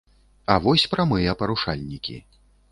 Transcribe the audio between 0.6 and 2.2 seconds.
вось прамыя парушальнікі.